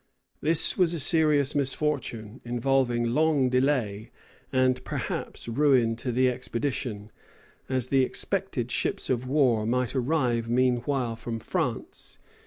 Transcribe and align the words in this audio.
This 0.41 0.79
was 0.79 0.95
a 0.95 0.99
serious 0.99 1.53
misfortune, 1.53 2.41
involving 2.43 3.13
long 3.13 3.49
delay, 3.49 4.09
and 4.51 4.83
perhaps 4.83 5.47
ruin 5.47 5.95
to 5.97 6.11
the 6.11 6.27
expedition, 6.27 7.11
as 7.69 7.89
the 7.89 8.03
expected 8.03 8.71
ships 8.71 9.11
of 9.11 9.27
war 9.27 9.63
might 9.67 9.93
arrive 9.95 10.49
meanwhile 10.49 11.15
from 11.15 11.37
France. 11.37 12.17